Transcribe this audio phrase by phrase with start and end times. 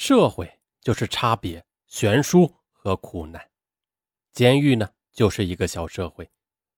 [0.00, 0.50] 社会
[0.80, 3.38] 就是差别、悬殊和苦难，
[4.32, 6.26] 监狱呢就是一个小社会，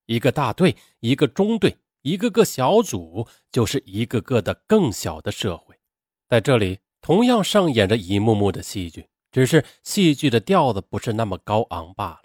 [0.07, 5.79] 一个大队、一个中队、一个个小组，就是一个个的更小的社会。
[6.29, 12.23] 在这里，同样上演着一幕幕的戏剧，只是戏剧的调子不是那么高昂罢了。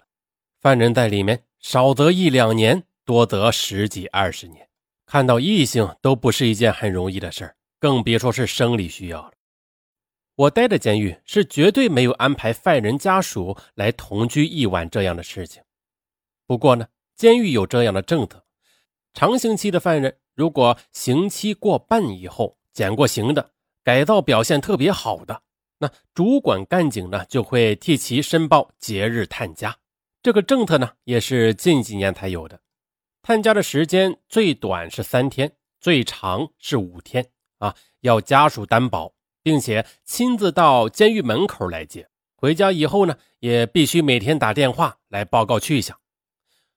[0.60, 4.68] 犯人在里面少则一两年，多则十几二十年，
[5.06, 9.32] 看到异性都不是一件很容易的事儿，更别说是生理需要了。
[10.38, 15.60] 我待的监狱是绝对没有安排犯人家属来同居一晚这样的事情。
[16.46, 18.44] 不过呢，监狱有这样的政策：
[19.12, 23.50] 长刑期的犯人，如果刑期过半以后减过刑的，
[23.82, 25.42] 改造表现特别好的，
[25.78, 29.76] 那主管干警呢就会替其申报节日探家。
[30.22, 32.60] 这个政策呢也是近几年才有的。
[33.22, 37.26] 探家的时间最短是三天，最长是五天
[37.58, 39.12] 啊，要家属担保。
[39.42, 45.98] 并且亲自到监狱门口来接，回家以后呢，也必须每天打电话来报告去向。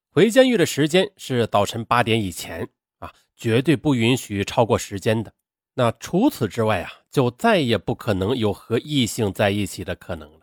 [0.10, 2.68] 回监狱的时间是早晨八点以前
[3.00, 5.34] 啊，绝对不允许超过时间的。
[5.74, 10.42] 那除此之外啊，就再也不可能有和异性在一起的可能了。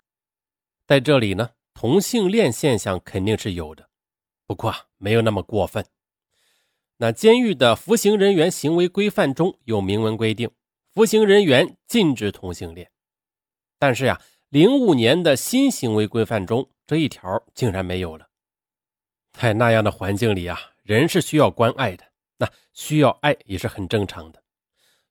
[0.87, 3.91] 在这里呢，同性恋现象肯定是有的，
[4.47, 5.84] 不过没有那么过分。
[6.97, 10.50] 那监狱的服刑人员行为规范中有明文规定。
[10.99, 12.91] 服刑人员禁止同性恋，
[13.79, 18.27] 但是呀，零五年的新行为规范中这一条竟然没有了。
[19.33, 22.05] 在那样的环境里啊，人是需要关爱的，
[22.39, 24.43] 那需要爱也是很正常的。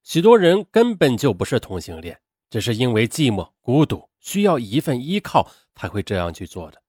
[0.04, 6.82] 许多人根本就不是同性恋，只是因为寂寞、孤独，需要一份依靠才会这样去做的。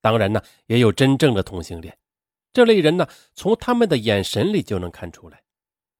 [0.00, 1.98] 当然呢，也有真正的同性恋，
[2.52, 5.42] 这类人呢，从他们的眼神里就能看出来，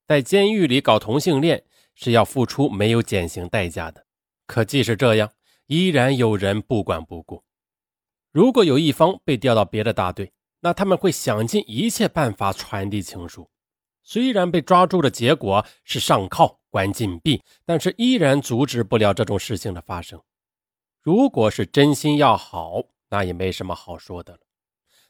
[0.06, 1.64] 在监狱里搞同性恋。
[1.94, 4.04] 是要付出没有减刑代价的，
[4.46, 5.32] 可即使这样，
[5.66, 7.42] 依然有人不管不顾。
[8.32, 13.48] 如果有一方被调到别的大队，那他们会想尽一切办法传递情书。
[14.02, 20.20] 虽然被抓住的结果是上铐、关禁闭，但是依然阻止不了这种事情的发生。
[21.00, 24.40] 如果是真心要好，那也没什么好说的了。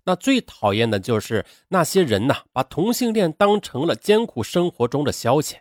[0.05, 5.56] 那最讨厌的就是那些人呐，把同性恋当成了艰苦生活中的消遣。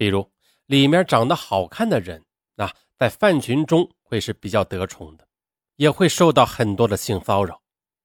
[0.00, 0.32] 比如，
[0.64, 2.24] 里面长得好看的人，
[2.54, 5.28] 那在犯群中会是比较得宠的，
[5.76, 7.60] 也会受到很多的性骚扰，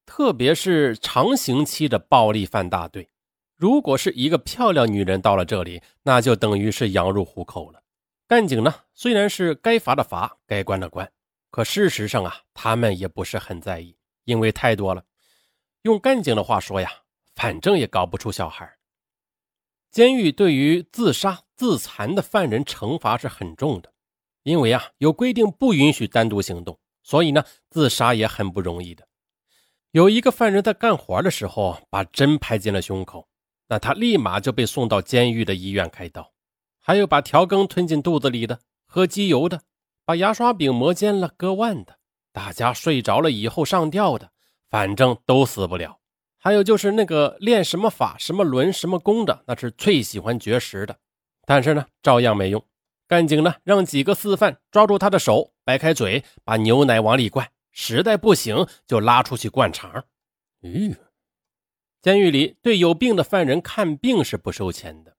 [0.06, 3.10] 特别是长刑期的暴力犯大队。
[3.56, 7.82] 如果是一个漂亮女人到了这里，那就等于是羊入虎口了。
[8.28, 11.10] 干警呢，虽然是该罚的罚，该关的关，
[11.50, 13.96] 可事实上啊，他们也不是很在意，
[14.26, 15.02] 因为太多了。
[15.84, 16.92] 用干警的话说呀，
[17.36, 18.70] 反正也搞不出小孩。
[19.96, 21.44] 监狱对于自杀。
[21.56, 23.94] 自残的犯人惩罚是很重的，
[24.44, 29.08] 因为啊有规定不允许单独行动，所以呢自杀也很不容易的。
[29.92, 33.30] 有一个犯人在干活的时候把针排进了胸口，
[33.70, 36.34] 那他立马就被送到监狱的医院开刀。
[36.82, 39.62] 还有把调羹吞进肚子里的，喝机油的，
[40.04, 42.00] 把牙刷柄磨尖了割腕的，
[42.34, 44.30] 大家睡着了以后上吊的，
[44.70, 46.02] 反正都死不了。
[46.46, 51.00] 还有就是那个练什么法、什么轮、什么功的，那是最喜欢绝食的。
[51.44, 52.64] 但是呢，照样没用。
[53.08, 57.50] 干警呢，让几个四犯抓住他的手，掰开嘴，把牛奶往里灌。
[57.72, 60.06] 实在不行，就拉出去灌肠。
[60.62, 60.96] 咦，
[62.00, 65.18] 监狱里对有病的犯人看病是不收钱的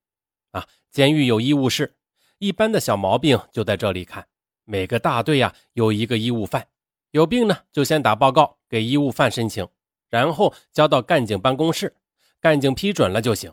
[0.53, 0.69] 啊。
[0.93, 1.97] 监狱有医务室，
[2.39, 4.29] 一般的小毛病就在这里看。
[4.65, 6.69] 每个大队呀有一个医务犯，
[7.11, 9.67] 有病呢就先打报告给医务犯申请，
[10.09, 11.95] 然后交到干警办公室，
[12.41, 13.53] 干警批准了就行。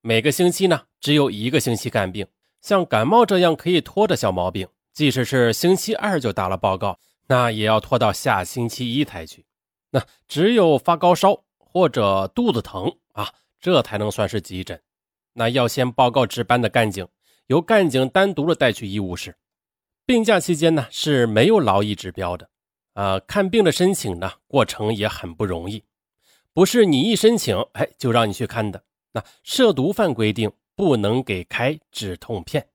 [0.00, 2.26] 每个星期呢，只有一个星期看病。
[2.60, 6.98] 像感冒这样可以拖的小毛病，即使是星期二就打了报告，
[7.28, 9.46] 那也要拖到下星期一才去。
[9.90, 14.80] 那只有发高烧或者肚子疼啊，这才能算是急诊。
[15.34, 17.06] 那要先报告值班的干警，
[17.46, 19.36] 由干警单独的带去医务室。
[20.04, 22.50] 病假期间呢是没有劳逸指标的。
[22.98, 25.84] 呃，看病的申请呢过程也很不容易，
[26.52, 28.82] 不是你一申请，哎，就让你去看的。
[29.12, 32.66] 那涉毒犯规定不能给开止痛片，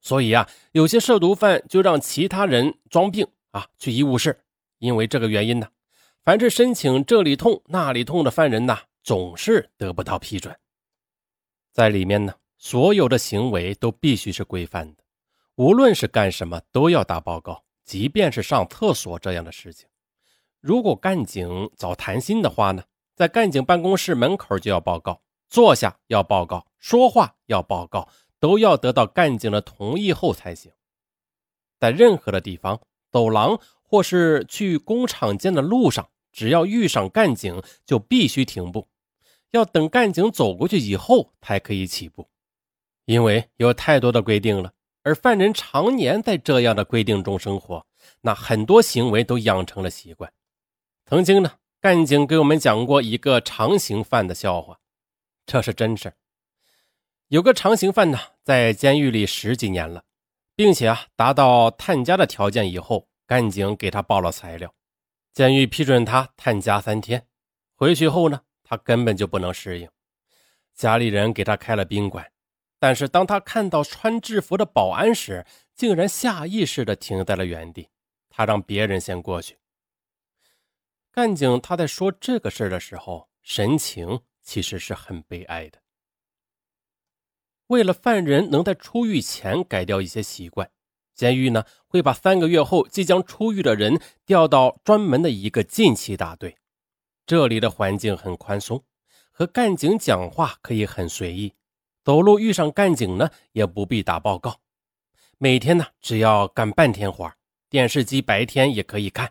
[0.00, 4.40] 所以啊，有些涉毒犯就让其他人装病啊去医务室。
[4.78, 5.68] 因为这个原因呢，
[6.24, 10.58] 凡是申请这里痛那里痛的犯人呐，总是得不到批准。
[11.74, 15.02] 在里面呢，所有的行为都必须是规范的，
[15.56, 19.88] 无论是干什么都要打报告，即便是上厕所这样的事情。
[20.60, 22.84] 如果干警找谈心的话呢，
[23.16, 25.22] 在干警办公室门口就要报告。
[25.48, 28.06] 坐下要报告，说话要报告，
[28.38, 30.70] 都要得到干警的同意后才行。
[31.78, 32.78] 在任何的地方
[33.10, 38.86] 走廊或是去工厂间的路上，只要遇上干警，就必须停步，
[39.52, 42.28] 要等干警走过去以后才可以起步，
[43.06, 44.74] 因为有太多的规定了。
[45.02, 47.86] 而犯人常年在这样的规定中生活，
[48.20, 50.32] 那很多行为都养成了习惯。
[51.06, 54.78] 曾经呢，干警给我们讲过一个长刑犯的笑话，
[55.46, 56.12] 这是真事
[57.28, 60.04] 有个长刑犯呢，在监狱里十几年了，
[60.54, 64.74] 并且啊，达到探家的条件以后，干警给他报了材料，
[65.32, 67.26] 监狱批准他探家三天。
[67.74, 69.88] 回去后呢，他根本就不能适应，
[70.74, 72.30] 家里人给他开了宾馆。
[72.78, 75.44] 但是当他看到穿制服的保安时，
[75.74, 77.88] 竟然下意识地停在了原地。
[78.30, 79.58] 他让别人先过去。
[81.10, 85.80] 干警他在说这个事的时候，神情其实是很悲哀的。
[87.66, 90.70] 为了犯人能在出狱前改掉一些习惯，
[91.14, 96.56] 监狱呢会把三个月后即将出狱的人调到专门的一个禁期大队。
[97.26, 98.84] 这里的环境很宽松，
[99.32, 101.52] 和干警讲话可以很随意。
[102.08, 104.60] 走路遇上干警呢，也不必打报告。
[105.36, 107.30] 每天呢，只要干半天活，
[107.68, 109.30] 电视机白天也可以看。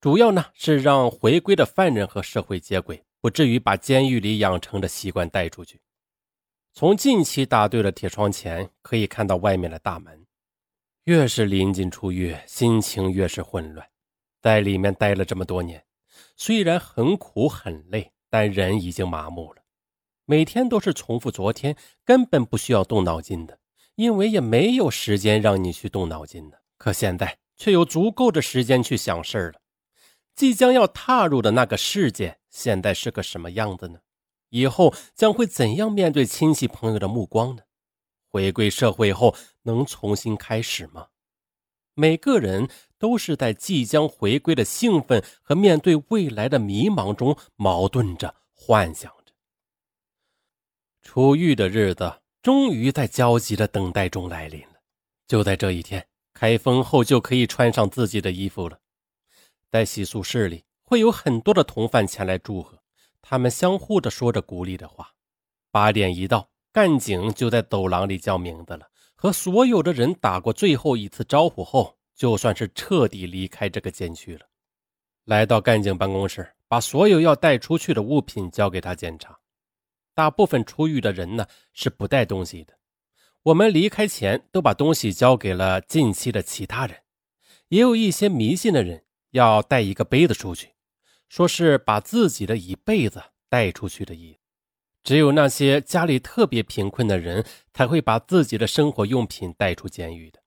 [0.00, 5.80] 主要呢是让回归的犯人和社会接轨，不至于把监狱里养成的习惯带出去。
[6.72, 10.24] 从近期大队的铁窗前可以看到外面的大门。
[11.06, 13.84] 越是临近出狱，心情越是混乱。
[14.40, 15.84] 在里面待了这么多年，
[16.36, 19.63] 虽然很苦很累，但人已经麻木了。
[20.26, 23.58] 每天都是重复昨天，根本不需要动脑筋的，
[23.96, 26.62] 因为也没有时间让你去动脑筋的。
[26.78, 29.60] 可现在却有足够的时间去想事儿了。
[30.34, 34.00] 即将要踏入的那个世界，现在是个什么样子呢？
[34.48, 37.62] 以后将会怎样面对亲戚朋友的目光呢？
[38.30, 41.08] 回归社会后能重新开始吗？
[41.94, 42.68] 每个人
[42.98, 49.12] 都是在即将回归的兴奋和面对未来的迷茫中矛盾着，幻想。
[51.04, 52.12] 出狱的日子
[52.42, 54.80] 终于在焦急的等待中来临了。
[55.28, 58.76] 就在这一天，开封后就可以穿上自己的衣服了。
[59.70, 62.76] 在洗漱室里，会有很多的同犯前来祝贺，
[63.22, 65.12] 他们相互的说着鼓励的话。
[65.70, 74.46] 八点一到，干警就在走廊里叫名字了，和所有的人打过最后一次招呼后，就算是彻底离开这个监区了。
[75.26, 79.38] 来到干警办公室，把所有要带出去的物品交给他检查。
[80.14, 82.78] 大部分出狱的人呢是不带东西的，
[83.42, 87.02] 我们离开前都把东西交给了近期的其他人，
[87.68, 90.74] 也有一些迷信的人要带一个杯子出去，
[91.28, 94.38] 说是把自己的一辈子带出去的意思。
[95.02, 97.44] 只有那些家里特别贫困的人
[97.74, 100.40] 才会把自己的生活用品带出监狱的。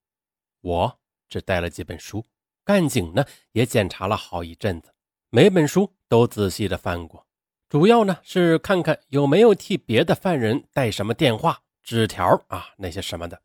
[0.62, 1.00] 我
[1.30, 2.26] 只带了几本书，
[2.64, 4.94] 干警呢也检查了好一阵子，
[5.30, 7.27] 每本书都仔细的翻过。
[7.70, 13.42] 主要呢是看看有没有替别的犯人带什么电话、纸条啊那些什么的。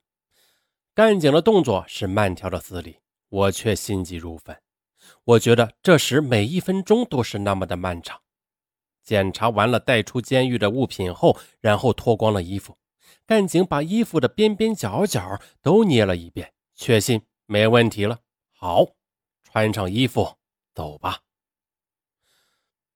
[0.94, 2.98] 干警的动作是慢条斯理，
[3.28, 4.56] 我却心急如焚。
[5.24, 8.20] 我觉得这时每一分钟都是那么的漫长。
[9.02, 12.78] 检查完了带出监狱的物品后，然后脱光了衣服。
[13.26, 18.20] 干警把衣服的边边角角都捏了一遍，确信没问题了。
[18.52, 18.86] 好，
[19.42, 20.36] 穿上衣服，
[20.72, 21.18] 走吧。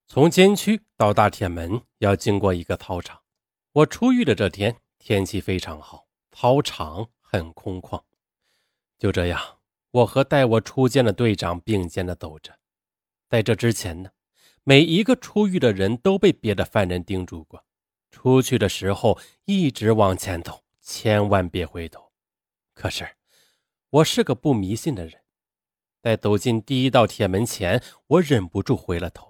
[0.09, 3.21] 从监区到大铁门要经过一个操场。
[3.73, 8.01] 我出狱的这天天气非常好，操场很空旷。
[8.99, 9.59] 就这样，
[9.91, 12.57] 我和带我出监的队长并肩的走着。
[13.29, 14.11] 在这之前呢，
[14.63, 17.65] 每一个出狱的人都被别的犯人叮嘱过：
[18.11, 22.13] 出去的时候一直往前走，千万别回头。
[22.73, 23.17] 可是，
[23.91, 25.21] 我是个不迷信的人，
[26.01, 29.26] 在走进第一道铁门前，我忍不住回了头。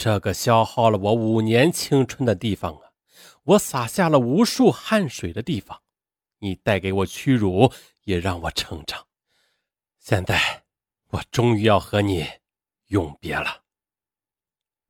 [0.00, 2.92] 这个消耗了我五年青春的地方啊，
[3.42, 5.82] 我洒下了无数汗水的地方，
[6.38, 7.72] 你带给我屈辱，
[8.04, 9.04] 也让我成长。
[9.98, 10.62] 现在，
[11.08, 12.24] 我终于要和你
[12.86, 13.64] 永别了。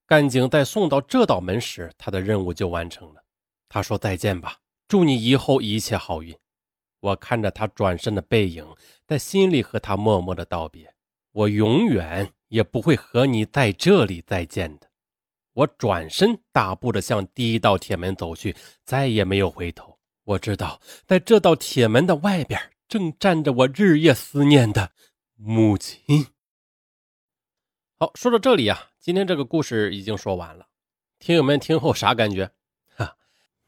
[0.05, 3.25] 干警在送到这道门时，他的任务就完成了。
[3.67, 6.37] 他说：“再见吧，祝你以后一切好运。”
[7.01, 10.95] 我看着他转身的背影，在心里和他默默的道别。
[11.33, 14.88] 我永远也不会和你在这里再见的。
[15.59, 19.99] 我转身大步的向第一道铁门走去，再也没有回头。
[20.23, 24.93] 我知道，在这道铁门的外边，正站着我日夜思念的
[25.35, 26.29] 母亲。
[27.99, 30.69] 好，说到这里啊，今天这个故事已经说完了。
[31.19, 32.53] 听友们听后啥感觉？
[32.95, 33.17] 哈，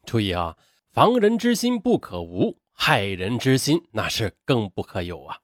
[0.06, 0.56] 注意啊，
[0.92, 5.40] 防人之心不可无，害人之心那是更不可有啊。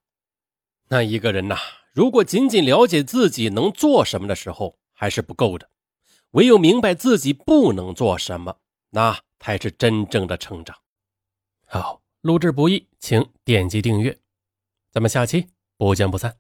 [0.87, 1.57] 那一个人呐。
[1.93, 5.69] 如果仅仅了解自己能做什么的时候，还是不够的。
[6.37, 8.59] 唯有明白自己不能做什么，
[8.91, 10.77] 那才是真正的成长。
[11.65, 14.19] 好，录制不易，请点击订阅，
[14.93, 15.47] 咱们下期
[15.79, 16.37] 不见不散。